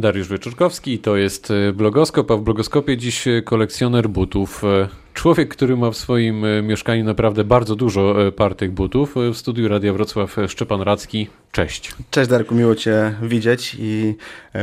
Dariusz 0.00 0.28
Wieczorkowski 0.28 0.92
i 0.92 0.98
to 0.98 1.16
jest 1.16 1.50
e, 1.50 1.72
Blogoskop, 1.72 2.30
a 2.30 2.36
w 2.36 2.40
Blogoskopie 2.40 2.96
dziś 2.96 3.24
kolekcjoner 3.44 4.08
butów. 4.08 4.64
E, 4.64 4.88
człowiek, 5.14 5.48
który 5.48 5.76
ma 5.76 5.90
w 5.90 5.96
swoim 5.96 6.44
e, 6.44 6.62
mieszkaniu 6.62 7.04
naprawdę 7.04 7.44
bardzo 7.44 7.76
dużo 7.76 8.14
par 8.36 8.54
tych 8.54 8.72
butów. 8.72 9.14
W 9.32 9.36
studiu 9.36 9.68
Radia 9.68 9.92
Wrocław 9.92 10.36
Szczepan 10.48 10.80
Radzki. 10.80 11.26
Cześć. 11.52 11.94
Cześć 12.10 12.30
Darku, 12.30 12.54
miło 12.54 12.74
Cię 12.74 13.14
widzieć 13.22 13.76
i 13.80 14.14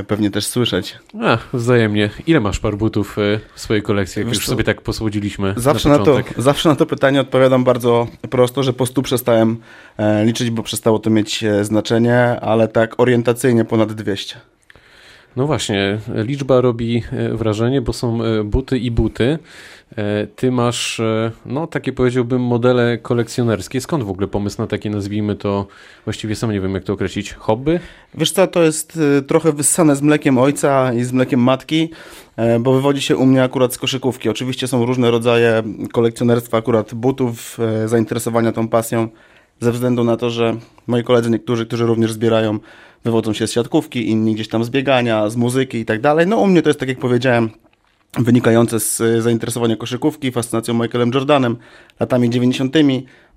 pewnie 0.08 0.32
też 0.32 0.48
słyszeć. 0.48 0.96
A, 1.22 1.38
wzajemnie. 1.54 2.10
Ile 2.28 2.40
masz 2.40 2.60
par 2.60 2.78
butów 2.78 3.18
w 3.56 3.62
swojej 3.62 3.84
kolekcji, 3.84 4.20
jak 4.20 4.28
Wiesz 4.28 4.38
już 4.38 4.46
co? 4.46 4.52
sobie 4.52 4.64
tak 4.64 4.82
posłodziliśmy 4.82 5.54
zawsze 5.58 5.90
na, 5.90 5.98
na, 5.98 6.06
to, 6.06 6.20
zawsze 6.38 6.70
na 6.70 6.76
to 6.76 6.86
pytanie 6.86 7.22
odpowiadam 7.22 7.64
bardzo 7.64 8.08
prosto, 8.30 8.64
że 8.64 8.74
po 8.74 8.86
stu 8.86 9.02
przestałem 9.02 9.58
liczyć, 10.24 10.50
bo 10.50 10.64
przestało 10.64 11.00
to 11.00 11.10
mieć 11.10 11.44
znaczenie, 11.62 12.40
ale 12.42 12.68
tak 12.68 13.00
orientacyjnie 13.00 13.66
ponad 13.66 13.94
200. 13.94 14.36
No 15.36 15.48
właśnie, 15.48 16.00
liczba 16.16 16.62
robi 16.62 17.04
e, 17.12 17.30
wrażenie, 17.30 17.82
bo 17.82 17.94
są 17.94 18.24
e, 18.24 18.44
buty 18.44 18.78
i 18.78 18.92
buty. 18.92 19.40
E, 19.98 20.28
ty 20.28 20.52
masz, 20.52 21.02
no 21.46 21.68
takie 21.68 21.94
powiedziałbym, 21.94 22.42
modele 22.42 22.98
kolekcjonerskie. 22.98 23.82
Skąd 23.82 24.04
w 24.04 24.10
ogóle 24.10 24.28
pomysł 24.28 24.62
na 24.62 24.68
takie, 24.68 24.90
nazwijmy 24.90 25.36
to, 25.36 25.68
właściwie 26.06 26.36
sam 26.36 26.52
nie 26.52 26.62
wiem 26.62 26.74
jak 26.74 26.84
to 26.84 26.94
określić, 26.94 27.34
hobby? 27.34 27.80
Wiesz 28.14 28.32
co, 28.32 28.48
to 28.48 28.64
jest 28.64 29.00
trochę 29.28 29.52
wyssane 29.52 29.96
z 29.96 30.02
mlekiem 30.02 30.38
ojca 30.38 30.94
i 30.94 31.04
z 31.04 31.12
mlekiem 31.12 31.40
matki, 31.40 31.90
bo 32.60 32.74
wywodzi 32.74 33.02
się 33.02 33.18
u 33.18 33.26
mnie 33.26 33.44
akurat 33.44 33.74
z 33.74 33.78
koszykówki. 33.78 34.30
Oczywiście 34.30 34.68
są 34.68 34.86
różne 34.86 35.12
rodzaje 35.12 35.64
kolekcjonerstwa, 35.92 36.58
akurat 36.58 36.94
butów, 36.94 37.58
zainteresowania 37.86 38.52
tą 38.52 38.68
pasją, 38.68 39.08
ze 39.60 39.72
względu 39.72 40.04
na 40.04 40.18
to, 40.18 40.30
że 40.30 40.56
moi 40.88 41.04
koledzy 41.04 41.30
niektórzy, 41.30 41.66
którzy 41.66 41.86
również 41.86 42.12
zbierają 42.14 42.60
wywodzą 43.06 43.34
się 43.34 43.48
z 43.48 43.52
siatkówki, 43.52 44.10
inni 44.10 44.34
gdzieś 44.34 44.48
tam 44.48 44.64
z 44.64 44.70
biegania, 44.70 45.30
z 45.30 45.36
muzyki 45.36 45.78
i 45.78 45.86
tak 45.86 46.02
dalej. 46.02 46.28
No 46.28 46.38
u 46.38 46.48
mnie 46.48 46.62
to 46.62 46.70
jest, 46.70 46.80
tak 46.80 46.90
jak 46.90 47.00
powiedziałem, 47.00 47.50
wynikające 48.18 48.80
z 48.80 49.02
e, 49.02 49.22
zainteresowania 49.22 49.76
koszykówki, 49.76 50.32
fascynacją 50.32 50.74
Michaelem 50.74 51.12
Jordanem, 51.14 51.58
latami 52.00 52.30
90., 52.30 52.76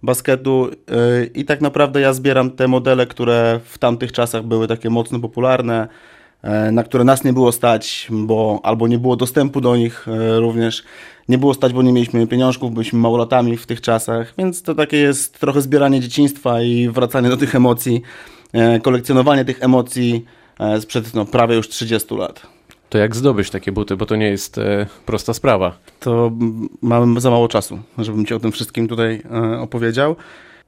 basketu 0.02 0.70
e, 0.70 1.24
i 1.24 1.44
tak 1.44 1.60
naprawdę 1.60 2.00
ja 2.00 2.12
zbieram 2.12 2.50
te 2.50 2.68
modele, 2.68 3.06
które 3.06 3.60
w 3.64 3.78
tamtych 3.78 4.12
czasach 4.12 4.42
były 4.42 4.68
takie 4.68 4.90
mocno 4.90 5.18
popularne, 5.18 5.88
e, 6.42 6.72
na 6.72 6.82
które 6.84 7.04
nas 7.04 7.24
nie 7.24 7.32
było 7.32 7.52
stać, 7.52 8.08
bo 8.10 8.60
albo 8.62 8.88
nie 8.88 8.98
było 8.98 9.16
dostępu 9.16 9.60
do 9.60 9.76
nich 9.76 10.06
również, 10.38 10.84
nie 11.28 11.38
było 11.38 11.54
stać, 11.54 11.72
bo 11.72 11.82
nie 11.82 11.92
mieliśmy 11.92 12.26
pieniążków, 12.26 12.72
byliśmy 12.72 12.98
małolatami 12.98 13.56
w 13.56 13.66
tych 13.66 13.80
czasach, 13.80 14.34
więc 14.38 14.62
to 14.62 14.74
takie 14.74 14.96
jest 14.96 15.38
trochę 15.38 15.60
zbieranie 15.60 16.00
dzieciństwa 16.00 16.62
i 16.62 16.88
wracanie 16.88 17.28
do 17.28 17.36
tych 17.36 17.54
emocji, 17.54 18.02
kolekcjonowanie 18.82 19.44
tych 19.44 19.62
emocji 19.62 20.24
e, 20.60 20.80
sprzed 20.80 21.14
no, 21.14 21.24
prawie 21.24 21.56
już 21.56 21.68
30 21.68 22.14
lat. 22.14 22.46
To 22.88 22.98
jak 22.98 23.16
zdobyć 23.16 23.50
takie 23.50 23.72
buty, 23.72 23.96
bo 23.96 24.06
to 24.06 24.16
nie 24.16 24.26
jest 24.26 24.58
e, 24.58 24.86
prosta 25.06 25.34
sprawa. 25.34 25.78
To 26.00 26.32
mamy 26.82 27.20
za 27.20 27.30
mało 27.30 27.48
czasu, 27.48 27.78
żebym 27.98 28.26
ci 28.26 28.34
o 28.34 28.40
tym 28.40 28.52
wszystkim 28.52 28.88
tutaj 28.88 29.22
e, 29.30 29.60
opowiedział. 29.60 30.16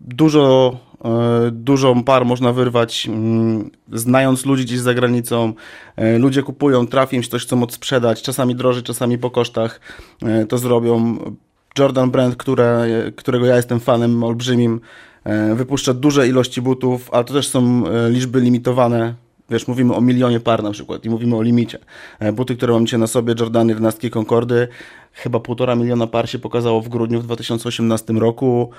Dużo, 0.00 0.76
e, 1.04 1.50
dużo 1.52 1.94
par 2.06 2.24
można 2.24 2.52
wyrwać, 2.52 3.06
mm, 3.06 3.70
znając 3.92 4.46
ludzi 4.46 4.64
gdzieś 4.64 4.78
za 4.78 4.94
granicą. 4.94 5.52
E, 5.96 6.18
ludzie 6.18 6.42
kupują, 6.42 6.86
trafią 6.86 7.16
im 7.16 7.22
się 7.22 7.28
coś, 7.28 7.42
chcą 7.42 7.62
odsprzedać, 7.62 8.22
czasami 8.22 8.54
droży, 8.54 8.82
czasami 8.82 9.18
po 9.18 9.30
kosztach 9.30 9.80
to 10.48 10.58
zrobią. 10.58 11.18
Jordan 11.78 12.10
Brand, 12.10 12.36
które, 12.36 12.86
którego 13.16 13.46
ja 13.46 13.56
jestem 13.56 13.80
fanem 13.80 14.24
olbrzymim, 14.24 14.80
E, 14.80 15.09
wypuszcza 15.54 15.94
duże 15.94 16.28
ilości 16.28 16.62
butów, 16.62 17.08
ale 17.12 17.24
to 17.24 17.34
też 17.34 17.48
są 17.48 17.86
e, 17.86 18.10
liczby 18.10 18.40
limitowane. 18.40 19.14
Wiesz, 19.50 19.68
mówimy 19.68 19.94
o 19.94 20.00
milionie 20.00 20.40
par 20.40 20.62
na 20.62 20.70
przykład 20.70 21.04
i 21.04 21.10
mówimy 21.10 21.36
o 21.36 21.42
limicie. 21.42 21.78
E, 22.18 22.32
buty, 22.32 22.56
które 22.56 22.72
mam 22.72 22.86
dzisiaj 22.86 23.00
na 23.00 23.06
sobie, 23.06 23.34
Jordany 23.40 23.72
11 23.72 24.10
Concordy, 24.10 24.68
chyba 25.12 25.40
półtora 25.40 25.74
miliona 25.74 26.06
par 26.06 26.30
się 26.30 26.38
pokazało 26.38 26.80
w 26.80 26.88
grudniu 26.88 27.20
w 27.20 27.24
2018 27.24 28.12
roku 28.12 28.70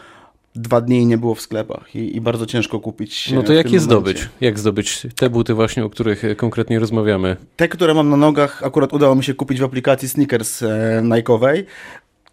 dwa 0.56 0.82
dni 0.82 1.06
nie 1.06 1.18
było 1.18 1.36
w 1.36 1.42
sklepach 1.42 1.96
i, 1.96 2.16
i 2.16 2.22
bardzo 2.22 2.46
ciężko 2.46 2.80
kupić. 2.80 3.32
No 3.32 3.44
to 3.44 3.54
jak 3.54 3.72
je 3.72 3.80
zdobyć? 3.80 4.30
Jak 4.42 4.60
zdobyć 4.60 5.08
te 5.16 5.30
buty 5.30 5.54
właśnie, 5.54 5.86
o 5.86 5.90
których 5.90 6.24
konkretnie 6.38 6.80
rozmawiamy? 6.80 7.38
Te, 7.56 7.68
które 7.68 7.94
mam 7.94 8.10
na 8.10 8.18
nogach, 8.18 8.64
akurat 8.64 8.94
udało 8.94 9.16
mi 9.16 9.24
się 9.24 9.34
kupić 9.34 9.60
w 9.60 9.64
aplikacji 9.64 10.10
Sneakers 10.10 10.64
Nike'owej. 11.02 11.64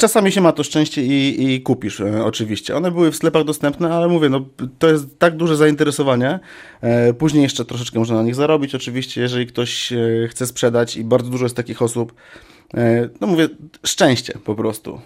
Czasami 0.01 0.33
się 0.33 0.41
ma 0.41 0.53
to 0.53 0.65
szczęście 0.65 1.03
i, 1.03 1.45
i 1.45 1.63
kupisz, 1.63 2.01
e, 2.01 2.25
oczywiście. 2.25 2.77
One 2.77 2.91
były 2.91 3.13
w 3.13 3.17
sklepach 3.17 3.45
dostępne, 3.45 3.95
ale 3.95 4.09
mówię, 4.09 4.29
no, 4.29 4.45
to 4.79 4.89
jest 4.89 5.19
tak 5.19 5.37
duże 5.37 5.57
zainteresowanie. 5.57 6.39
E, 6.81 7.15
później 7.15 7.43
jeszcze 7.43 7.65
troszeczkę 7.65 7.99
można 7.99 8.17
na 8.17 8.23
nich 8.23 8.35
zarobić, 8.35 8.75
oczywiście, 8.75 9.21
jeżeli 9.21 9.47
ktoś 9.47 9.93
e, 9.93 9.99
chce 10.31 10.47
sprzedać 10.47 10.97
i 10.97 11.05
bardzo 11.05 11.31
dużo 11.31 11.45
jest 11.45 11.57
takich 11.57 11.83
osób. 11.83 12.15
E, 12.75 13.09
no 13.21 13.27
mówię, 13.27 13.49
szczęście 13.87 14.39
po 14.45 14.55
prostu. 14.55 15.01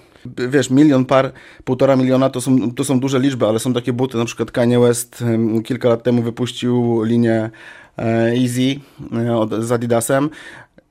Wiesz, 0.48 0.70
milion 0.70 1.04
par, 1.04 1.32
półtora 1.64 1.96
miliona 1.96 2.30
to 2.30 2.40
są, 2.40 2.74
to 2.74 2.84
są 2.84 3.00
duże 3.00 3.20
liczby, 3.20 3.46
ale 3.46 3.58
są 3.58 3.72
takie 3.72 3.92
buty, 3.92 4.18
na 4.18 4.24
przykład 4.24 4.50
Kanye 4.50 4.80
West 4.80 5.24
kilka 5.64 5.88
lat 5.88 6.02
temu 6.02 6.22
wypuścił 6.22 7.02
linię 7.02 7.50
Easy 7.98 8.80
e, 9.12 9.62
z 9.62 9.72
Adidasem 9.72 10.30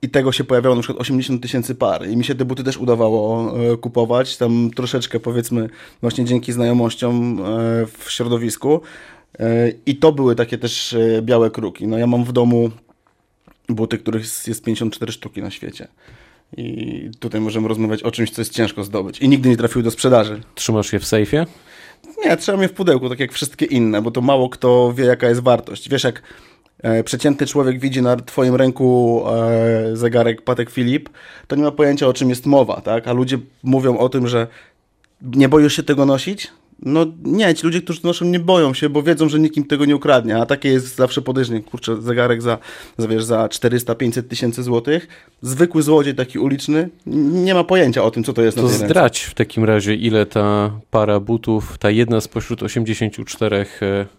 i 0.02 0.08
tego 0.08 0.32
się 0.32 0.44
pojawiało 0.44 0.76
na 0.76 0.82
przykład 0.82 1.00
80 1.00 1.42
tysięcy 1.42 1.74
par 1.74 2.08
i 2.08 2.16
mi 2.16 2.24
się 2.24 2.34
te 2.34 2.44
buty 2.44 2.64
też 2.64 2.76
udawało 2.76 3.54
e, 3.72 3.76
kupować, 3.76 4.36
tam 4.36 4.70
troszeczkę 4.76 5.20
powiedzmy 5.20 5.68
właśnie 6.00 6.24
dzięki 6.24 6.52
znajomościom 6.52 7.40
e, 7.40 7.86
w 7.86 8.10
środowisku 8.10 8.80
e, 9.38 9.72
i 9.86 9.96
to 9.96 10.12
były 10.12 10.34
takie 10.34 10.58
też 10.58 10.96
białe 11.22 11.50
kruki. 11.50 11.86
No 11.86 11.98
ja 11.98 12.06
mam 12.06 12.24
w 12.24 12.32
domu 12.32 12.70
buty, 13.68 13.98
których 13.98 14.22
jest 14.46 14.64
54 14.64 15.12
sztuki 15.12 15.42
na 15.42 15.50
świecie. 15.50 15.88
I 16.56 17.10
tutaj 17.18 17.40
możemy 17.40 17.68
rozmawiać 17.68 18.02
o 18.02 18.10
czymś, 18.10 18.30
co 18.30 18.40
jest 18.40 18.52
ciężko 18.52 18.84
zdobyć. 18.84 19.18
I 19.18 19.28
nigdy 19.28 19.48
nie 19.48 19.56
trafiły 19.56 19.82
do 19.82 19.90
sprzedaży. 19.90 20.40
Trzymasz 20.54 20.92
je 20.92 20.98
w 20.98 21.06
sejfie? 21.06 21.46
Nie, 22.24 22.36
trzymam 22.36 22.62
je 22.62 22.68
w 22.68 22.72
pudełku, 22.72 23.08
tak 23.08 23.20
jak 23.20 23.32
wszystkie 23.32 23.64
inne, 23.66 24.02
bo 24.02 24.10
to 24.10 24.20
mało 24.20 24.48
kto 24.48 24.92
wie, 24.92 25.04
jaka 25.04 25.28
jest 25.28 25.40
wartość. 25.40 25.88
Wiesz, 25.88 26.04
jak 26.04 26.22
przeciętny 27.04 27.46
człowiek 27.46 27.80
widzi 27.80 28.02
na 28.02 28.16
twoim 28.16 28.54
ręku 28.54 29.22
e, 29.28 29.96
zegarek 29.96 30.42
Patek 30.42 30.70
Filip, 30.70 31.08
to 31.46 31.56
nie 31.56 31.62
ma 31.62 31.70
pojęcia 31.70 32.06
o 32.06 32.12
czym 32.12 32.30
jest 32.30 32.46
mowa, 32.46 32.80
tak? 32.80 33.08
A 33.08 33.12
ludzie 33.12 33.38
mówią 33.62 33.98
o 33.98 34.08
tym, 34.08 34.28
że 34.28 34.46
nie 35.22 35.48
boisz 35.48 35.76
się 35.76 35.82
tego 35.82 36.06
nosić? 36.06 36.50
No 36.82 37.06
nie, 37.24 37.54
ci 37.54 37.66
ludzie, 37.66 37.82
którzy 37.82 38.00
to 38.00 38.08
noszą, 38.08 38.24
nie 38.24 38.40
boją 38.40 38.74
się, 38.74 38.88
bo 38.88 39.02
wiedzą, 39.02 39.28
że 39.28 39.38
nikt 39.38 39.56
im 39.56 39.64
tego 39.64 39.84
nie 39.84 39.96
ukradnie, 39.96 40.36
a 40.36 40.46
takie 40.46 40.68
jest 40.68 40.96
zawsze 40.96 41.22
podejrzenie. 41.22 41.62
Kurczę, 41.62 42.02
zegarek 42.02 42.42
za, 42.42 42.58
za, 42.98 43.08
wiesz, 43.08 43.24
za 43.24 43.46
400-500 43.46 44.22
tysięcy 44.22 44.62
złotych, 44.62 45.08
zwykły 45.42 45.82
złodziej 45.82 46.14
taki 46.14 46.38
uliczny, 46.38 46.88
nie 47.06 47.54
ma 47.54 47.64
pojęcia 47.64 48.02
o 48.02 48.10
tym, 48.10 48.24
co 48.24 48.32
to 48.32 48.42
jest 48.42 48.56
to 48.56 48.62
na 48.62 48.68
zdrać 48.68 49.20
w 49.20 49.34
takim 49.34 49.64
razie, 49.64 49.94
ile 49.94 50.26
ta 50.26 50.70
para 50.90 51.20
butów, 51.20 51.78
ta 51.78 51.90
jedna 51.90 52.20
spośród 52.20 52.62
84 52.62 53.66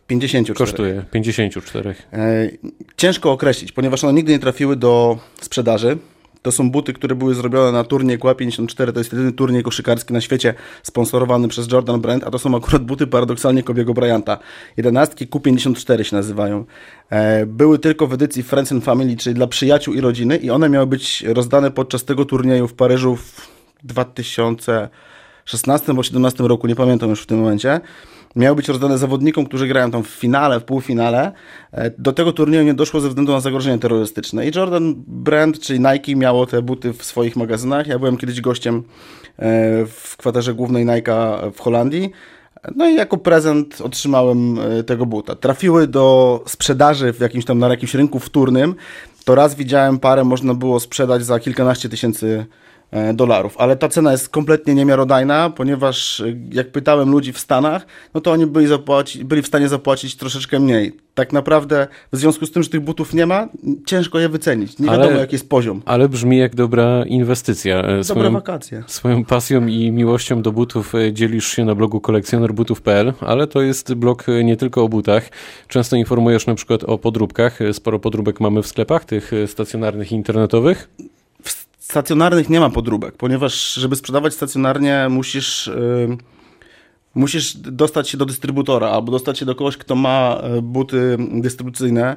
54. 0.07 0.57
kosztuje? 0.57 1.06
54. 1.12 1.95
E, 2.13 2.50
ciężko 2.97 3.31
określić, 3.31 3.72
ponieważ 3.72 4.03
one 4.03 4.13
nigdy 4.13 4.31
nie 4.31 4.40
trafiły 4.40 4.75
do 4.75 5.18
sprzedaży. 5.41 5.97
To 6.43 6.51
są 6.51 6.71
buty, 6.71 6.93
które 6.93 7.15
były 7.15 7.35
zrobione 7.35 7.71
na 7.71 7.83
turniej 7.83 8.19
QA54. 8.19 8.93
To 8.93 8.99
jest 8.99 9.13
jedyny 9.13 9.31
turniej 9.31 9.63
koszykarski 9.63 10.13
na 10.13 10.21
świecie 10.21 10.53
sponsorowany 10.83 11.47
przez 11.47 11.71
Jordan 11.71 12.01
Brand, 12.01 12.23
a 12.23 12.31
to 12.31 12.39
są 12.39 12.57
akurat 12.57 12.83
buty 12.83 13.07
paradoksalnie 13.07 13.63
Kobiego 13.63 13.93
Bryanta. 13.93 14.37
Jedenastki 14.77 15.27
Q54 15.27 16.03
się 16.03 16.15
nazywają. 16.15 16.65
E, 17.09 17.45
były 17.45 17.79
tylko 17.79 18.07
w 18.07 18.13
edycji 18.13 18.43
Friends 18.43 18.71
and 18.71 18.83
Family, 18.83 19.15
czyli 19.15 19.35
dla 19.35 19.47
przyjaciół 19.47 19.93
i 19.93 20.01
rodziny 20.01 20.37
i 20.37 20.49
one 20.49 20.69
miały 20.69 20.87
być 20.87 21.21
rozdane 21.21 21.71
podczas 21.71 22.05
tego 22.05 22.25
turnieju 22.25 22.67
w 22.67 22.73
Paryżu 22.73 23.15
w 23.15 23.49
2016 23.83 25.85
albo 25.87 25.93
2017 25.93 26.43
roku, 26.43 26.67
nie 26.67 26.75
pamiętam 26.75 27.09
już 27.09 27.21
w 27.21 27.25
tym 27.25 27.39
momencie 27.39 27.81
miały 28.35 28.55
być 28.55 28.67
rozdane 28.67 28.97
zawodnikom, 28.97 29.45
którzy 29.45 29.67
grają 29.67 29.91
tam 29.91 30.03
w 30.03 30.07
finale, 30.07 30.59
w 30.59 30.63
półfinale. 30.63 31.31
E, 31.71 31.91
do 31.97 32.13
tego 32.13 32.31
turnieju 32.31 32.63
nie 32.63 32.73
doszło 32.73 32.99
ze 32.99 33.09
względu 33.09 33.31
na 33.31 33.39
zagrożenie 33.39 33.79
terrorystyczne. 33.79 34.47
I 34.47 34.51
Jordan 34.55 34.94
Brand, 35.07 35.59
czyli 35.59 35.79
Nike, 35.79 36.15
miało 36.15 36.45
te 36.45 36.62
buty 36.62 36.94
w 36.94 37.03
swoich 37.03 37.35
magazynach. 37.35 37.88
Ja 37.88 38.00
byłem 38.00 38.18
kiedyś 38.18 38.41
gościem 38.41 38.83
e, 39.38 39.85
w 39.85 40.18
kwaterze 40.18 40.53
głównej 40.53 40.85
Nike 40.85 41.38
w 41.53 41.59
Holandii. 41.59 42.12
No 42.75 42.89
i 42.89 42.95
jako 42.95 43.18
prezent 43.18 43.81
otrzymałem 43.81 44.59
e, 44.59 44.83
tego 44.83 45.06
buta. 45.06 45.35
Trafiły 45.35 45.88
do 45.88 46.44
sprzedaży 46.47 47.13
w 47.13 47.19
jakimś 47.19 47.45
tam 47.45 47.59
na 47.59 47.68
jakimś 47.68 47.94
rynku 47.94 48.19
wtórnym. 48.19 48.75
To 49.25 49.35
raz 49.35 49.56
widziałem 49.56 50.00
parę, 50.00 50.24
można 50.24 50.53
było 50.53 50.80
sprzedać 50.80 51.25
za 51.25 51.39
kilkanaście 51.39 51.89
tysięcy 51.89 52.45
dolarów, 53.13 53.57
ale 53.57 53.75
ta 53.75 53.90
cena 53.90 54.12
jest 54.12 54.30
kompletnie 54.30 54.75
niemiarodajna, 54.75 55.50
ponieważ 55.50 56.19
e, 56.19 56.25
jak 56.51 56.72
pytałem 56.72 57.12
ludzi 57.12 57.34
w 57.34 57.40
Stanach, 57.40 57.86
no 58.13 58.22
to 58.22 58.31
oni 58.31 58.45
byli, 58.45 58.68
zapłaci, 58.68 59.25
byli 59.25 59.42
w 59.42 59.48
stanie 59.48 59.69
zapłacić 59.69 60.16
troszeczkę 60.16 60.60
mniej. 60.60 60.92
Tak 61.13 61.34
naprawdę 61.34 61.88
w 62.13 62.18
związku 62.18 62.45
z 62.45 62.51
tym, 62.51 62.63
że 62.63 62.69
tych 62.69 62.81
butów 62.81 63.13
nie 63.13 63.25
ma, 63.25 63.48
ciężko 63.86 64.19
je 64.19 64.30
wycenić. 64.30 64.80
Nie 64.80 64.90
wiadomo, 64.90 65.12
jaki 65.12 65.36
jest 65.36 65.50
poziom. 65.50 65.81
Ale 65.86 66.10
brzmi 66.10 66.38
jak 66.38 66.56
dobra 66.56 67.04
inwestycja. 67.06 67.81
Dobre 67.81 68.04
swoją, 68.04 68.31
wakacje. 68.31 68.84
Swoją 68.88 69.25
pasją 69.25 69.68
i 69.68 69.92
miłością 69.92 70.42
do 70.42 70.51
butów 70.51 70.94
dzielisz 71.12 71.48
się 71.48 71.66
na 71.66 71.75
blogu 71.75 72.01
kolekcjonerbutów.pl, 72.01 73.13
ale 73.19 73.48
to 73.48 73.62
jest 73.62 73.94
blog 73.94 74.25
nie 74.44 74.57
tylko 74.57 74.84
o 74.84 74.90
butach. 74.90 75.30
Często 75.68 75.95
informujesz 75.95 76.48
na 76.48 76.56
przykład 76.56 76.84
o 76.84 76.98
podróbkach. 76.98 77.60
Sporo 77.72 78.00
podróbek 78.00 78.40
mamy 78.40 78.62
w 78.62 78.68
sklepach, 78.68 79.06
tych 79.06 79.31
stacjonarnych 79.48 80.12
i 80.12 80.16
internetowych 80.16 80.90
stacjonarnych 81.94 82.50
nie 82.50 82.60
ma 82.60 82.69
podróbek, 82.69 83.18
ponieważ 83.18 83.74
żeby 83.74 83.95
sprzedawać 83.95 84.34
stacjonarnie 84.34 85.07
musisz, 85.10 85.68
yy, 85.68 86.18
musisz 87.16 87.57
dostać 87.57 88.10
się 88.10 88.18
do 88.18 88.25
dystrybutora 88.25 88.90
albo 88.90 89.12
dostać 89.12 89.40
się 89.40 89.45
do 89.45 89.56
kogoś, 89.56 89.78
kto 89.78 89.95
ma 89.95 90.42
y, 90.57 90.62
buty 90.62 91.18
dystrybucyjne. 91.31 92.16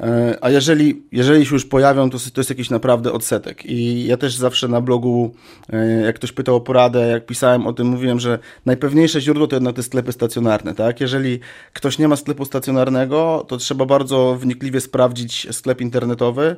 Y, 0.00 0.04
a 0.40 0.50
jeżeli, 0.50 1.02
jeżeli 1.12 1.46
się 1.46 1.54
już 1.54 1.64
pojawią, 1.64 2.10
to, 2.10 2.18
to 2.34 2.40
jest 2.40 2.50
jakiś 2.50 2.70
naprawdę 2.70 3.12
odsetek. 3.12 3.66
I 3.66 4.06
ja 4.06 4.16
też 4.16 4.34
zawsze 4.34 4.68
na 4.68 4.80
blogu, 4.80 5.34
y, 5.72 6.02
jak 6.04 6.16
ktoś 6.16 6.32
pytał 6.32 6.56
o 6.56 6.60
poradę, 6.60 7.08
jak 7.08 7.26
pisałem 7.26 7.66
o 7.66 7.72
tym, 7.72 7.86
mówiłem, 7.86 8.20
że 8.20 8.38
najpewniejsze 8.66 9.20
źródło 9.20 9.46
to 9.46 9.56
jednak 9.56 9.76
te 9.76 9.82
sklepy 9.82 10.12
stacjonarne. 10.12 10.74
Tak? 10.74 11.00
Jeżeli 11.00 11.40
ktoś 11.72 11.98
nie 11.98 12.08
ma 12.08 12.16
sklepu 12.16 12.44
stacjonarnego, 12.44 13.44
to 13.48 13.56
trzeba 13.56 13.86
bardzo 13.86 14.36
wnikliwie 14.40 14.80
sprawdzić 14.80 15.46
sklep 15.50 15.80
internetowy, 15.80 16.56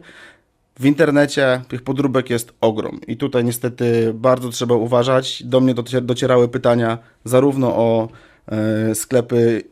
w 0.80 0.86
internecie 0.86 1.60
tych 1.68 1.82
podróbek 1.82 2.30
jest 2.30 2.52
ogrom 2.60 3.00
i 3.06 3.16
tutaj 3.16 3.44
niestety 3.44 4.12
bardzo 4.14 4.48
trzeba 4.48 4.74
uważać. 4.74 5.42
Do 5.42 5.60
mnie 5.60 5.74
docierały 6.02 6.48
pytania 6.48 6.98
zarówno 7.24 7.76
o 7.76 8.08
e, 8.48 8.94
sklepy 8.94 9.62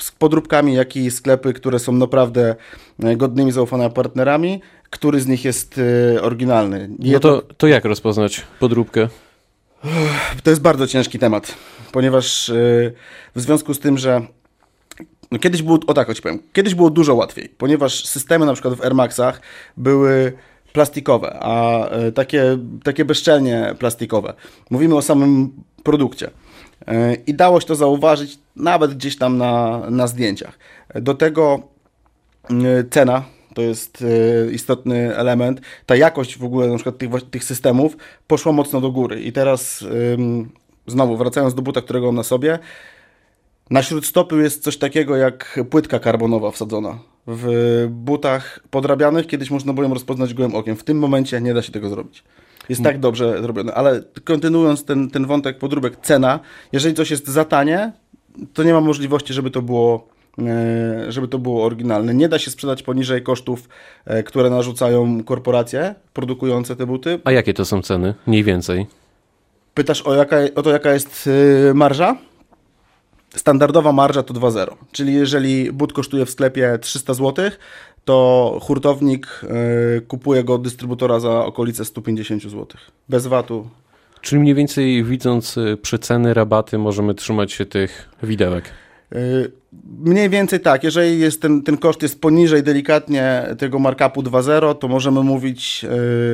z 0.00 0.10
podróbkami, 0.10 0.74
jak 0.74 0.96
i 0.96 1.10
sklepy, 1.10 1.52
które 1.52 1.78
są 1.78 1.92
naprawdę 1.92 2.56
e, 3.02 3.16
godnymi 3.16 3.52
zaufania 3.52 3.90
partnerami. 3.90 4.60
Który 4.90 5.20
z 5.20 5.26
nich 5.26 5.44
jest 5.44 5.80
e, 6.16 6.22
oryginalny? 6.22 6.90
No 6.98 7.20
to, 7.20 7.42
to 7.42 7.66
jak 7.66 7.84
rozpoznać 7.84 8.42
podróbkę? 8.60 9.08
To 10.42 10.50
jest 10.50 10.62
bardzo 10.62 10.86
ciężki 10.86 11.18
temat, 11.18 11.54
ponieważ 11.92 12.52
w 13.34 13.40
związku 13.40 13.74
z 13.74 13.80
tym, 13.80 13.98
że 13.98 14.26
no 15.30 15.38
kiedyś 15.38 15.62
było, 15.62 15.78
o 15.86 15.94
tak, 15.94 16.08
powiem, 16.22 16.38
kiedyś 16.52 16.74
było 16.74 16.90
dużo 16.90 17.14
łatwiej, 17.14 17.48
ponieważ 17.48 18.04
systemy 18.04 18.46
na 18.46 18.52
przykład 18.52 18.74
w 18.74 18.84
Air 18.84 18.94
Maxach 18.94 19.40
były 19.76 20.32
plastikowe, 20.76 21.36
a 21.40 21.86
e, 21.88 22.12
takie, 22.12 22.58
takie 22.84 23.04
bezczelnie 23.04 23.74
plastikowe. 23.78 24.34
Mówimy 24.70 24.96
o 24.96 25.02
samym 25.02 25.52
produkcie. 25.82 26.30
E, 26.86 27.14
I 27.14 27.34
dało 27.34 27.60
się 27.60 27.66
to 27.66 27.74
zauważyć 27.74 28.38
nawet 28.56 28.94
gdzieś 28.94 29.18
tam 29.18 29.38
na, 29.38 29.82
na 29.90 30.06
zdjęciach. 30.06 30.58
Do 30.94 31.14
tego 31.14 31.60
e, 32.50 32.84
cena 32.90 33.24
to 33.54 33.62
jest 33.62 34.04
istotny 34.52 35.16
element. 35.16 35.60
Ta 35.86 35.96
jakość 35.96 36.38
w 36.38 36.44
ogóle 36.44 36.68
na 36.68 36.74
przykład 36.74 36.98
tych, 36.98 37.10
tych 37.30 37.44
systemów 37.44 37.96
poszła 38.26 38.52
mocno 38.52 38.80
do 38.80 38.90
góry. 38.90 39.20
I 39.20 39.32
teraz 39.32 39.84
znowu 40.86 41.16
wracając 41.16 41.54
do 41.54 41.62
buta, 41.62 41.82
którego 41.82 42.06
mam 42.06 42.14
na 42.14 42.22
sobie, 42.22 42.58
na 43.70 43.82
śródstopy 43.82 44.36
jest 44.36 44.62
coś 44.62 44.76
takiego 44.76 45.16
jak 45.16 45.60
płytka 45.70 45.98
karbonowa 45.98 46.50
wsadzona. 46.50 46.98
W 47.26 47.86
butach 47.90 48.60
podrabianych 48.70 49.26
kiedyś 49.26 49.50
można 49.50 49.72
było 49.72 49.86
ją 49.86 49.94
rozpoznać 49.94 50.34
gołym 50.34 50.54
okiem. 50.54 50.76
W 50.76 50.84
tym 50.84 50.98
momencie 50.98 51.40
nie 51.40 51.54
da 51.54 51.62
się 51.62 51.72
tego 51.72 51.88
zrobić. 51.88 52.24
Jest 52.68 52.82
tak 52.82 53.00
dobrze 53.00 53.42
zrobione. 53.42 53.74
Ale 53.74 54.02
kontynuując 54.24 54.84
ten, 54.84 55.10
ten 55.10 55.26
wątek 55.26 55.58
podróbek, 55.58 55.96
cena. 56.02 56.40
Jeżeli 56.72 56.94
coś 56.94 57.10
jest 57.10 57.28
za 57.28 57.44
tanie, 57.44 57.92
to 58.54 58.62
nie 58.62 58.72
ma 58.72 58.80
możliwości, 58.80 59.34
żeby 59.34 59.50
to 59.50 59.62
było 59.62 60.08
e, 60.38 61.12
żeby 61.12 61.28
to 61.28 61.38
było 61.38 61.64
oryginalne. 61.64 62.14
Nie 62.14 62.28
da 62.28 62.38
się 62.38 62.50
sprzedać 62.50 62.82
poniżej 62.82 63.22
kosztów, 63.22 63.68
e, 64.04 64.22
które 64.22 64.50
narzucają 64.50 65.24
korporacje 65.24 65.94
produkujące 66.12 66.76
te 66.76 66.86
buty. 66.86 67.20
A 67.24 67.32
jakie 67.32 67.54
to 67.54 67.64
są 67.64 67.82
ceny? 67.82 68.14
Mniej 68.26 68.44
więcej. 68.44 68.86
Pytasz 69.74 70.02
o, 70.02 70.14
jaka, 70.14 70.36
o 70.54 70.62
to, 70.62 70.70
jaka 70.70 70.92
jest 70.92 71.30
e, 71.70 71.74
marża? 71.74 72.16
Standardowa 73.36 73.92
marża 73.92 74.22
to 74.22 74.34
2,0, 74.34 74.74
czyli 74.92 75.14
jeżeli 75.14 75.72
but 75.72 75.92
kosztuje 75.92 76.26
w 76.26 76.30
sklepie 76.30 76.78
300 76.80 77.14
zł, 77.14 77.50
to 78.04 78.58
hurtownik 78.62 79.40
y, 79.98 80.00
kupuje 80.00 80.44
go 80.44 80.54
od 80.54 80.62
dystrybutora 80.62 81.20
za 81.20 81.44
okolice 81.44 81.84
150 81.84 82.42
zł. 82.42 82.66
Bez 83.08 83.26
VAT-u. 83.26 83.68
Czyli 84.20 84.40
mniej 84.40 84.54
więcej 84.54 85.04
widząc 85.04 85.56
y, 85.56 85.76
przeceny, 85.82 86.34
rabaty, 86.34 86.78
możemy 86.78 87.14
trzymać 87.14 87.52
się 87.52 87.66
tych 87.66 88.08
widełek. 88.22 88.64
Y, 89.14 89.52
mniej 89.98 90.30
więcej 90.30 90.60
tak, 90.60 90.84
jeżeli 90.84 91.18
jest 91.18 91.42
ten, 91.42 91.62
ten 91.62 91.76
koszt 91.76 92.02
jest 92.02 92.20
poniżej 92.20 92.62
delikatnie 92.62 93.46
tego 93.58 93.78
markupu 93.78 94.22
2.0, 94.22 94.74
to 94.74 94.88
możemy 94.88 95.22
mówić 95.22 95.86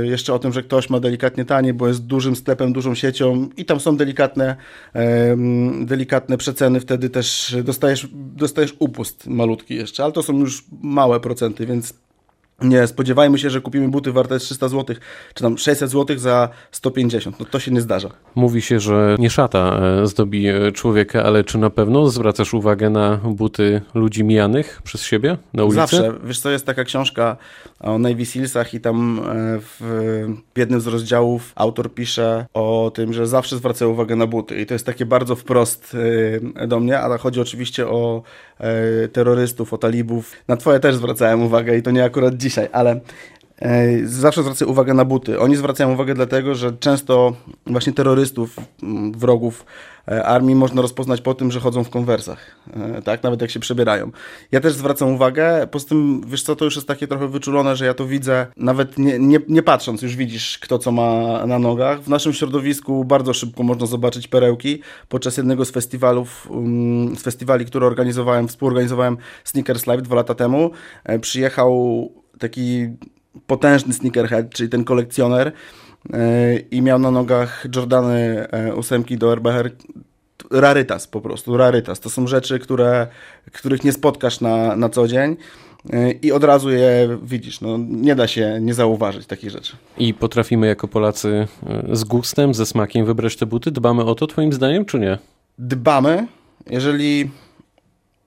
y, 0.02 0.06
jeszcze 0.06 0.34
o 0.34 0.38
tym, 0.38 0.52
że 0.52 0.62
ktoś 0.62 0.90
ma 0.90 1.00
delikatnie 1.00 1.44
taniej, 1.44 1.72
bo 1.72 1.88
jest 1.88 2.06
dużym 2.06 2.36
sklepem, 2.36 2.72
dużą 2.72 2.94
siecią 2.94 3.48
i 3.56 3.64
tam 3.64 3.80
są 3.80 3.96
delikatne, 3.96 4.56
delikatne 5.80 6.38
przeceny, 6.38 6.80
wtedy 6.80 7.10
też 7.10 7.56
dostajesz, 7.64 8.08
dostajesz 8.12 8.76
upust 8.78 9.26
malutki 9.26 9.74
jeszcze, 9.74 10.04
ale 10.04 10.12
to 10.12 10.22
są 10.22 10.38
już 10.38 10.64
małe 10.82 11.20
procenty, 11.20 11.66
więc 11.66 11.94
nie 12.62 12.86
spodziewajmy 12.86 13.38
się, 13.38 13.50
że 13.50 13.60
kupimy 13.60 13.88
buty 13.88 14.12
warte 14.12 14.38
300 14.38 14.68
zł, 14.68 14.96
czy 15.34 15.42
tam 15.42 15.58
600 15.58 15.90
zł 15.90 16.18
za 16.18 16.48
150. 16.72 17.40
No 17.40 17.46
to 17.46 17.60
się 17.60 17.70
nie 17.70 17.80
zdarza. 17.80 18.08
Mówi 18.34 18.62
się, 18.62 18.80
że 18.80 19.16
nie 19.18 19.30
szata 19.30 19.80
e, 20.02 20.06
zdobi 20.06 20.48
e, 20.48 20.72
człowieka, 20.72 21.22
ale 21.22 21.44
czy 21.44 21.58
na 21.58 21.70
pewno 21.70 22.10
zwracasz 22.10 22.54
uwagę 22.54 22.90
na 22.90 23.16
buty 23.16 23.80
ludzi 23.94 24.24
mijanych 24.24 24.80
przez 24.84 25.02
siebie 25.02 25.38
na 25.54 25.64
ulicy? 25.64 25.76
Zawsze. 25.76 26.12
Wiesz 26.24 26.40
co, 26.40 26.50
jest 26.50 26.66
taka 26.66 26.84
książka 26.84 27.36
o 27.80 27.98
Navy 27.98 28.26
Sealsach 28.26 28.74
i 28.74 28.80
tam 28.80 29.18
e, 29.18 29.22
w, 29.60 29.80
jednym 30.56 30.80
z 30.80 30.86
rozdziałów 30.86 31.52
autor 31.54 31.94
pisze 31.94 32.46
o 32.54 32.92
tym, 32.94 33.12
że 33.12 33.26
zawsze 33.26 33.56
zwraca 33.56 33.86
uwagę 33.86 34.16
na 34.16 34.26
buty 34.26 34.60
i 34.60 34.66
to 34.66 34.74
jest 34.74 34.86
takie 34.86 35.06
bardzo 35.06 35.36
wprost 35.36 35.96
do 36.66 36.80
mnie, 36.80 37.00
ale 37.00 37.18
chodzi 37.18 37.40
oczywiście 37.40 37.88
o 37.88 38.22
terrorystów, 39.12 39.72
o 39.72 39.78
talibów. 39.78 40.32
Na 40.48 40.56
twoje 40.56 40.80
też 40.80 40.96
zwracałem 40.96 41.42
uwagę 41.42 41.76
i 41.78 41.82
to 41.82 41.90
nie 41.90 42.04
akurat 42.04 42.34
dziś 42.36 42.51
dzisiaj, 42.52 42.68
ale 42.72 43.00
e, 43.60 44.06
zawsze 44.06 44.42
zwracają 44.42 44.70
uwagę 44.70 44.94
na 44.94 45.04
buty. 45.04 45.40
Oni 45.40 45.56
zwracają 45.56 45.92
uwagę 45.92 46.14
dlatego, 46.14 46.54
że 46.54 46.72
często 46.72 47.32
właśnie 47.66 47.92
terrorystów, 47.92 48.56
wrogów 49.16 49.66
e, 50.08 50.24
armii 50.24 50.54
można 50.54 50.82
rozpoznać 50.82 51.20
po 51.20 51.34
tym, 51.34 51.52
że 51.52 51.60
chodzą 51.60 51.84
w 51.84 51.90
konwersach, 51.90 52.56
e, 52.76 53.02
tak, 53.02 53.22
nawet 53.22 53.40
jak 53.40 53.50
się 53.50 53.60
przebierają. 53.60 54.10
Ja 54.52 54.60
też 54.60 54.72
zwracam 54.72 55.14
uwagę, 55.14 55.66
poza 55.70 55.88
tym, 55.88 56.22
wiesz 56.26 56.42
co, 56.42 56.56
to 56.56 56.64
już 56.64 56.76
jest 56.76 56.88
takie 56.88 57.06
trochę 57.06 57.28
wyczulone, 57.28 57.76
że 57.76 57.86
ja 57.86 57.94
to 57.94 58.06
widzę, 58.06 58.46
nawet 58.56 58.98
nie, 58.98 59.18
nie, 59.18 59.38
nie 59.48 59.62
patrząc, 59.62 60.02
już 60.02 60.16
widzisz, 60.16 60.58
kto 60.58 60.78
co 60.78 60.92
ma 60.92 61.46
na 61.46 61.58
nogach. 61.58 62.02
W 62.02 62.08
naszym 62.08 62.32
środowisku 62.32 63.04
bardzo 63.04 63.34
szybko 63.34 63.62
można 63.62 63.86
zobaczyć 63.86 64.28
perełki. 64.28 64.80
Podczas 65.08 65.36
jednego 65.36 65.64
z 65.64 65.70
festiwalów, 65.70 66.48
mm, 66.50 67.16
z 67.16 67.22
festiwali, 67.22 67.64
które 67.64 67.86
organizowałem, 67.86 68.48
współorganizowałem 68.48 69.16
Sneakers 69.44 69.86
Live 69.86 70.02
dwa 70.02 70.16
lata 70.16 70.34
temu, 70.34 70.70
przyjechał 71.20 72.21
taki 72.38 72.88
potężny 73.46 73.94
sneakerhead, 73.94 74.50
czyli 74.50 74.68
ten 74.68 74.84
kolekcjoner 74.84 75.52
e, 76.12 76.56
i 76.56 76.82
miał 76.82 76.98
na 76.98 77.10
nogach 77.10 77.66
Jordany 77.76 78.48
e, 78.50 78.74
ósemki 78.74 79.18
do 79.18 79.32
RBR 79.32 79.70
rarytas 80.50 81.06
po 81.06 81.20
prostu, 81.20 81.56
rarytas. 81.56 82.00
To 82.00 82.10
są 82.10 82.26
rzeczy, 82.26 82.58
które, 82.58 83.06
których 83.52 83.84
nie 83.84 83.92
spotkasz 83.92 84.40
na, 84.40 84.76
na 84.76 84.88
co 84.88 85.08
dzień 85.08 85.36
e, 85.92 86.12
i 86.12 86.32
od 86.32 86.44
razu 86.44 86.70
je 86.70 87.18
widzisz. 87.22 87.60
No, 87.60 87.78
nie 87.88 88.14
da 88.14 88.26
się 88.26 88.58
nie 88.60 88.74
zauważyć 88.74 89.26
takich 89.26 89.50
rzeczy. 89.50 89.76
I 89.98 90.14
potrafimy 90.14 90.66
jako 90.66 90.88
Polacy 90.88 91.48
z 91.92 92.04
gustem, 92.04 92.54
ze 92.54 92.66
smakiem 92.66 93.06
wybrać 93.06 93.36
te 93.36 93.46
buty? 93.46 93.70
Dbamy 93.70 94.04
o 94.04 94.14
to 94.14 94.26
twoim 94.26 94.52
zdaniem, 94.52 94.84
czy 94.84 94.98
nie? 94.98 95.18
Dbamy. 95.58 96.26
Jeżeli 96.70 97.30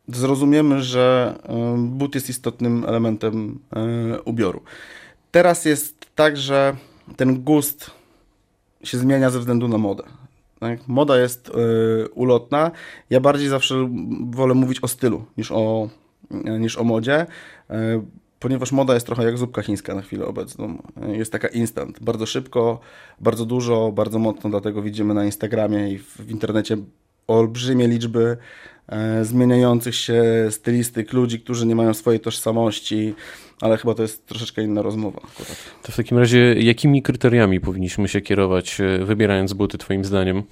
zrozumiemy, 0.08 0.84
że 0.84 1.36
but 1.78 2.16
jest 2.16 2.30
istotnym 2.30 2.86
elementem 2.88 3.60
e, 3.76 4.22
ubioru. 4.22 4.62
Teraz 5.32 5.66
jest 5.66 6.06
tak, 6.16 6.38
że 6.38 6.76
ten 7.16 7.44
gust 7.44 7.92
się 8.84 8.98
zmienia 8.98 9.30
ze 9.30 9.40
względu 9.40 9.68
na 9.68 9.78
modę. 9.78 10.04
Tak? 10.60 10.88
Moda 10.88 11.20
jest 11.20 11.50
e, 11.50 12.10
ulotna. 12.10 12.72
Ja 13.10 13.20
bardziej 13.20 13.48
zawsze 13.48 13.90
wolę 14.30 14.54
mówić 14.54 14.80
o 14.80 14.88
stylu 14.88 15.26
niż 15.38 15.52
o, 15.52 15.90
niż 16.60 16.78
o 16.78 16.84
modzie, 16.84 17.26
e, 17.70 18.06
ponieważ 18.40 18.72
moda 18.72 18.94
jest 18.94 19.06
trochę 19.06 19.24
jak 19.24 19.38
zupka 19.38 19.62
chińska 19.62 19.96
na 19.96 20.02
chwilę 20.02 20.26
obecną. 20.26 20.78
Jest 21.08 21.32
taka 21.32 21.48
instant. 21.48 22.00
Bardzo 22.02 22.26
szybko, 22.26 22.80
bardzo 23.20 23.46
dużo, 23.46 23.92
bardzo 23.92 24.20
mocno, 24.20 24.50
dlatego 24.50 24.82
widzimy 24.82 25.14
na 25.14 25.26
Instagramie 25.26 25.92
i 25.92 25.98
w 25.98 26.30
internecie 26.30 26.78
olbrzymie 27.28 27.88
liczby 27.88 28.38
e, 28.88 29.26
zmieniających 29.26 29.96
się 29.96 30.24
stylistyk, 30.50 31.14
ludzi, 31.14 31.40
którzy 31.40 31.66
nie 31.66 31.76
mają 31.76 31.94
swojej 31.94 32.20
tożsamości, 32.20 33.14
ale 33.62 33.78
chyba 33.78 33.94
to 33.94 34.02
jest 34.02 34.26
troszeczkę 34.26 34.64
inna 34.64 34.82
rozmowa. 34.82 35.18
Akurat. 35.18 35.58
To 35.84 35.92
w 35.92 35.96
takim 35.96 36.18
razie 36.18 36.54
jakimi 36.54 37.02
kryteriami 37.02 37.60
powinniśmy 37.60 38.08
się 38.08 38.22
kierować, 38.22 38.82
e, 38.82 39.06
wybierając 39.06 39.54
buty 39.54 39.78
twoim 39.78 40.06
zdaniem? 40.06 40.44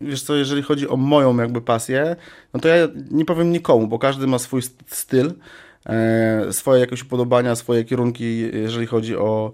Wiesz 0.00 0.22
co, 0.22 0.36
jeżeli 0.36 0.62
chodzi 0.62 0.88
o 0.88 0.96
moją 0.96 1.36
jakby 1.36 1.60
pasję, 1.60 2.16
no 2.54 2.60
to 2.60 2.68
ja 2.68 2.88
nie 3.10 3.24
powiem 3.24 3.52
nikomu, 3.52 3.86
bo 3.86 3.98
każdy 3.98 4.26
ma 4.26 4.38
swój 4.38 4.62
styl, 4.86 5.32
e, 5.86 6.52
swoje 6.52 6.80
jakieś 6.80 7.02
upodobania, 7.02 7.54
swoje 7.56 7.84
kierunki, 7.84 8.38
jeżeli 8.52 8.86
chodzi 8.86 9.16
o 9.16 9.52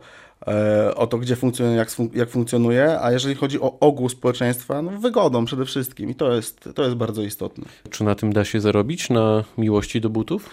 o 0.97 1.07
to, 1.07 1.19
gdzie 1.19 1.37
funkcjonuje, 1.37 1.77
jak, 1.77 1.89
jak 2.15 2.31
funkcjonuje, 2.31 3.01
a 3.01 3.13
jeżeli 3.13 3.35
chodzi 3.35 3.61
o 3.61 3.79
ogół 3.81 4.09
społeczeństwa, 4.09 4.83
no 4.83 4.91
wygodą 4.91 5.45
przede 5.45 5.65
wszystkim 5.65 6.11
i 6.11 6.15
to 6.15 6.35
jest, 6.35 6.69
to 6.75 6.85
jest 6.85 6.97
bardzo 6.97 7.23
istotne. 7.23 7.65
Czy 7.91 8.05
na 8.05 8.15
tym 8.15 8.33
da 8.33 8.45
się 8.45 8.61
zarobić, 8.61 9.11
na 9.11 9.45
miłości 9.59 10.01
do 10.01 10.11
butów? 10.11 10.51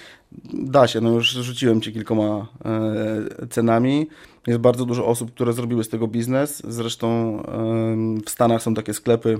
Da 0.53 0.87
się, 0.87 1.01
no 1.01 1.09
już 1.09 1.29
rzuciłem 1.29 1.81
Ci 1.81 1.93
kilkoma 1.93 2.47
e, 2.65 3.47
cenami. 3.47 4.07
Jest 4.47 4.59
bardzo 4.59 4.85
dużo 4.85 5.05
osób, 5.05 5.31
które 5.31 5.53
zrobiły 5.53 5.83
z 5.83 5.89
tego 5.89 6.07
biznes. 6.07 6.61
Zresztą 6.67 7.07
e, 7.07 8.21
w 8.25 8.29
Stanach 8.29 8.61
są 8.61 8.73
takie 8.73 8.93
sklepy, 8.93 9.39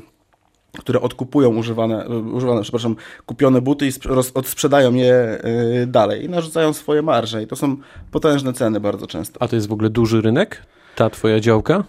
które 0.80 1.02
odkupują 1.02 1.56
używane, 1.56 2.08
używane 2.08 2.62
przepraszam, 2.62 2.96
kupione 3.26 3.62
buty 3.62 3.88
i 3.88 3.92
odsprzedają 4.34 4.94
je 4.94 5.40
y, 5.84 5.88
dalej 5.88 6.26
i 6.26 6.30
narzucają 6.30 6.74
swoje 6.74 7.02
marże 7.02 7.44
i 7.44 7.48
to 7.48 7.56
są 7.56 7.78
potężne 8.12 8.54
ceny 8.54 8.80
bardzo 8.80 9.08
często. 9.08 9.42
A 9.42 9.48
to 9.48 9.56
jest 9.56 9.68
w 9.68 9.74
ogóle 9.74 9.90
duży 9.90 10.22
rynek? 10.22 10.66
Ta 10.96 11.10
twoja 11.10 11.40
działka? 11.40 11.84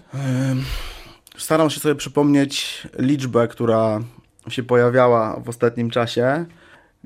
Staram 1.37 1.71
się 1.71 1.81
sobie 1.81 1.95
przypomnieć 1.95 2.83
liczbę, 2.99 3.49
która 3.49 4.01
się 4.49 4.63
pojawiała 4.63 5.41
w 5.45 5.49
ostatnim 5.49 5.91
czasie. 5.91 6.45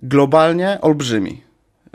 Globalnie 0.02 0.78
olbrzymi. 0.80 1.47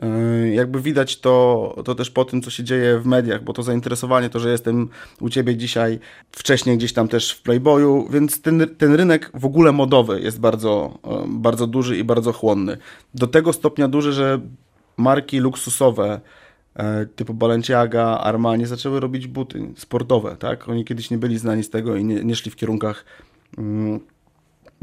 Yy, 0.03 0.53
jakby 0.53 0.81
widać 0.81 1.19
to, 1.19 1.75
to 1.85 1.95
też 1.95 2.11
po 2.11 2.25
tym, 2.25 2.41
co 2.41 2.49
się 2.49 2.63
dzieje 2.63 2.99
w 2.99 3.05
mediach, 3.05 3.43
bo 3.43 3.53
to 3.53 3.63
zainteresowanie, 3.63 4.29
to, 4.29 4.39
że 4.39 4.51
jestem 4.51 4.89
u 5.21 5.29
ciebie 5.29 5.55
dzisiaj, 5.55 5.99
wcześniej 6.31 6.77
gdzieś 6.77 6.93
tam 6.93 7.07
też 7.07 7.31
w 7.31 7.41
Playboyu, 7.41 8.07
więc 8.09 8.41
ten, 8.41 8.67
ten 8.77 8.93
rynek 8.93 9.31
w 9.33 9.45
ogóle 9.45 9.71
modowy 9.71 10.21
jest 10.21 10.39
bardzo, 10.39 10.99
yy, 11.05 11.11
bardzo 11.27 11.67
duży 11.67 11.97
i 11.97 12.03
bardzo 12.03 12.33
chłonny. 12.33 12.77
Do 13.13 13.27
tego 13.27 13.53
stopnia 13.53 13.87
duży, 13.87 14.13
że 14.13 14.39
marki 14.97 15.39
luksusowe 15.39 16.21
yy, 16.75 16.83
typu 17.15 17.33
Balenciaga, 17.33 18.05
Armani 18.05 18.65
zaczęły 18.65 18.99
robić 18.99 19.27
buty 19.27 19.73
sportowe, 19.75 20.35
tak? 20.39 20.69
Oni 20.69 20.85
kiedyś 20.85 21.11
nie 21.11 21.17
byli 21.17 21.37
znani 21.37 21.63
z 21.63 21.69
tego 21.69 21.95
i 21.95 22.05
nie, 22.05 22.23
nie 22.23 22.35
szli 22.35 22.51
w 22.51 22.55
kierunkach 22.55 23.05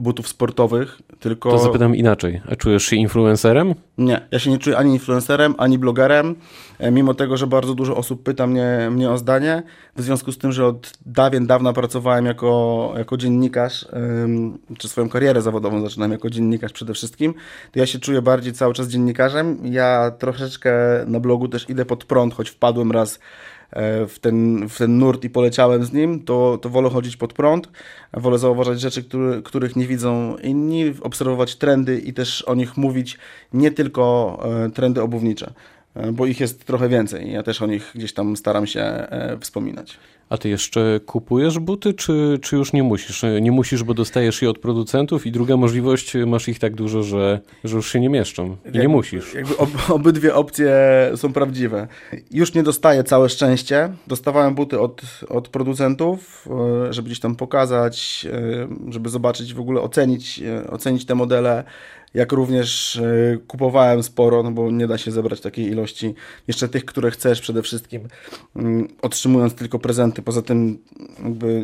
butów 0.00 0.28
sportowych, 0.28 0.98
tylko... 1.20 1.50
To 1.50 1.58
zapytam 1.58 1.96
inaczej. 1.96 2.40
A 2.48 2.56
czujesz 2.56 2.84
się 2.84 2.96
influencerem? 2.96 3.74
Nie, 3.98 4.20
ja 4.30 4.38
się 4.38 4.50
nie 4.50 4.58
czuję 4.58 4.76
ani 4.76 4.92
influencerem, 4.92 5.54
ani 5.58 5.78
blogerem, 5.78 6.34
e, 6.78 6.90
mimo 6.90 7.14
tego, 7.14 7.36
że 7.36 7.46
bardzo 7.46 7.74
dużo 7.74 7.96
osób 7.96 8.22
pyta 8.22 8.46
mnie, 8.46 8.88
mnie 8.90 9.10
o 9.10 9.18
zdanie, 9.18 9.62
w 9.96 10.02
związku 10.02 10.32
z 10.32 10.38
tym, 10.38 10.52
że 10.52 10.66
od 10.66 10.92
dawien 11.06 11.46
dawna 11.46 11.72
pracowałem 11.72 12.26
jako, 12.26 12.92
jako 12.96 13.16
dziennikarz, 13.16 13.86
czy 14.78 14.88
swoją 14.88 15.08
karierę 15.08 15.42
zawodową 15.42 15.80
zaczynałem 15.80 16.12
jako 16.12 16.30
dziennikarz 16.30 16.72
przede 16.72 16.94
wszystkim, 16.94 17.34
to 17.72 17.78
ja 17.78 17.86
się 17.86 17.98
czuję 17.98 18.22
bardziej 18.22 18.52
cały 18.52 18.74
czas 18.74 18.88
dziennikarzem. 18.88 19.58
Ja 19.64 20.10
troszeczkę 20.18 20.72
na 21.06 21.20
blogu 21.20 21.48
też 21.48 21.70
idę 21.70 21.84
pod 21.84 22.04
prąd, 22.04 22.34
choć 22.34 22.50
wpadłem 22.50 22.92
raz 22.92 23.18
w 24.08 24.16
ten, 24.20 24.68
w 24.68 24.78
ten 24.78 24.98
nurt 24.98 25.24
i 25.24 25.30
poleciałem 25.30 25.84
z 25.84 25.92
nim, 25.92 26.24
to, 26.24 26.58
to 26.62 26.68
wolę 26.68 26.90
chodzić 26.90 27.16
pod 27.16 27.32
prąd, 27.32 27.68
wolę 28.12 28.38
zauważać 28.38 28.80
rzeczy, 28.80 29.02
który, 29.02 29.42
których 29.42 29.76
nie 29.76 29.86
widzą 29.86 30.36
inni, 30.36 30.94
obserwować 31.00 31.56
trendy 31.56 31.98
i 31.98 32.12
też 32.12 32.42
o 32.42 32.54
nich 32.54 32.76
mówić, 32.76 33.18
nie 33.52 33.70
tylko 33.70 34.38
e, 34.66 34.70
trendy 34.70 35.02
obuwnicze, 35.02 35.52
e, 35.94 36.12
bo 36.12 36.26
ich 36.26 36.40
jest 36.40 36.64
trochę 36.64 36.88
więcej. 36.88 37.32
Ja 37.32 37.42
też 37.42 37.62
o 37.62 37.66
nich 37.66 37.90
gdzieś 37.94 38.12
tam 38.12 38.36
staram 38.36 38.66
się 38.66 39.06
wspominać. 39.40 39.98
A 40.30 40.38
ty 40.38 40.48
jeszcze 40.48 41.00
kupujesz 41.06 41.58
buty, 41.58 41.94
czy, 41.94 42.38
czy 42.42 42.56
już 42.56 42.72
nie 42.72 42.82
musisz? 42.82 43.22
Nie 43.40 43.52
musisz, 43.52 43.82
bo 43.82 43.94
dostajesz 43.94 44.42
je 44.42 44.50
od 44.50 44.58
producentów 44.58 45.26
i 45.26 45.32
druga 45.32 45.56
możliwość, 45.56 46.12
masz 46.26 46.48
ich 46.48 46.58
tak 46.58 46.74
dużo, 46.74 47.02
że, 47.02 47.40
że 47.64 47.76
już 47.76 47.92
się 47.92 48.00
nie 48.00 48.08
mieszczą 48.08 48.56
i 48.74 48.78
nie 48.78 48.88
musisz. 48.88 49.34
Jakby 49.34 49.56
ob, 49.56 49.70
obydwie 49.88 50.34
opcje 50.34 50.72
są 51.16 51.32
prawdziwe. 51.32 51.88
Już 52.30 52.54
nie 52.54 52.62
dostaję 52.62 53.04
całe 53.04 53.28
szczęście. 53.28 53.92
Dostawałem 54.06 54.54
buty 54.54 54.80
od, 54.80 55.02
od 55.28 55.48
producentów, 55.48 56.48
e, 56.86 56.92
żeby 56.92 57.06
gdzieś 57.06 57.20
tam 57.20 57.36
pokazać, 57.36 58.26
e, 58.32 58.92
żeby 58.92 59.08
zobaczyć, 59.08 59.54
w 59.54 59.60
ogóle 59.60 59.80
ocenić, 59.80 60.40
e, 60.42 60.70
ocenić 60.70 61.06
te 61.06 61.14
modele 61.14 61.64
jak 62.14 62.32
również 62.32 62.96
e, 62.96 63.38
kupowałem 63.46 64.02
sporo, 64.02 64.42
no 64.42 64.50
bo 64.50 64.70
nie 64.70 64.86
da 64.86 64.98
się 64.98 65.10
zebrać 65.10 65.40
takiej 65.40 65.66
ilości. 65.66 66.14
Jeszcze 66.48 66.68
tych, 66.68 66.84
które 66.84 67.10
chcesz 67.10 67.40
przede 67.40 67.62
wszystkim, 67.62 68.08
mm, 68.56 68.88
otrzymując 69.02 69.54
tylko 69.54 69.78
prezenty. 69.78 70.22
Poza 70.22 70.42
tym 70.42 70.78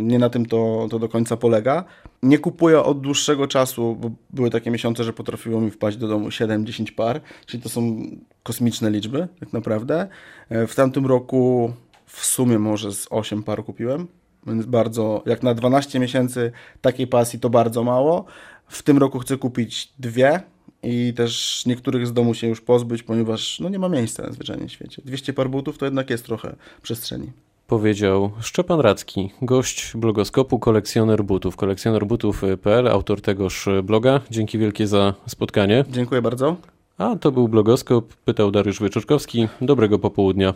nie 0.02 0.18
na 0.18 0.30
tym 0.30 0.46
to, 0.46 0.86
to 0.90 0.98
do 0.98 1.08
końca 1.08 1.36
polega. 1.36 1.84
Nie 2.22 2.38
kupuję 2.38 2.80
od 2.80 3.00
dłuższego 3.00 3.46
czasu, 3.46 3.96
bo 4.00 4.10
były 4.30 4.50
takie 4.50 4.70
miesiące, 4.70 5.04
że 5.04 5.12
potrafiło 5.12 5.60
mi 5.60 5.70
wpaść 5.70 5.96
do 5.96 6.08
domu 6.08 6.28
7-10 6.28 6.92
par, 6.92 7.20
czyli 7.46 7.62
to 7.62 7.68
są 7.68 7.96
kosmiczne 8.42 8.90
liczby 8.90 9.28
tak 9.40 9.52
naprawdę. 9.52 10.08
E, 10.48 10.66
w 10.66 10.74
tamtym 10.74 11.06
roku 11.06 11.72
w 12.06 12.26
sumie 12.26 12.58
może 12.58 12.92
z 12.92 13.06
8 13.10 13.42
par 13.42 13.64
kupiłem, 13.64 14.06
więc 14.46 14.66
bardzo, 14.66 15.22
jak 15.26 15.42
na 15.42 15.54
12 15.54 15.98
miesięcy 15.98 16.52
takiej 16.80 17.06
pasji 17.06 17.40
to 17.40 17.50
bardzo 17.50 17.84
mało. 17.84 18.24
W 18.68 18.82
tym 18.82 18.98
roku 18.98 19.18
chcę 19.18 19.36
kupić 19.36 19.92
dwie 19.98 20.40
i 20.82 21.14
też 21.16 21.62
niektórych 21.66 22.06
z 22.06 22.12
domu 22.12 22.34
się 22.34 22.46
już 22.46 22.60
pozbyć, 22.60 23.02
ponieważ 23.02 23.60
no, 23.60 23.68
nie 23.68 23.78
ma 23.78 23.88
miejsca 23.88 24.22
na 24.22 24.32
zwyczajnie 24.32 24.68
świecie. 24.68 25.02
200 25.04 25.32
par 25.32 25.50
butów 25.50 25.78
to 25.78 25.84
jednak 25.84 26.10
jest 26.10 26.24
trochę 26.24 26.56
przestrzeni. 26.82 27.32
Powiedział 27.66 28.30
Szczepan 28.40 28.80
Radzki, 28.80 29.30
gość 29.42 29.92
blogoskopu, 29.96 30.58
kolekcjoner 30.58 31.24
butów, 31.24 31.56
kolekcjoner 31.56 32.06
butów.pl, 32.06 32.88
autor 32.88 33.20
tegoż 33.20 33.68
bloga. 33.82 34.20
Dzięki 34.30 34.58
wielkie 34.58 34.86
za 34.86 35.14
spotkanie. 35.26 35.84
Dziękuję 35.90 36.22
bardzo. 36.22 36.56
A 36.98 37.16
to 37.16 37.32
był 37.32 37.48
blogoskop, 37.48 38.14
pytał 38.14 38.50
Dariusz 38.50 38.80
Wieczorkowski. 38.82 39.48
Dobrego 39.60 39.98
popołudnia. 39.98 40.54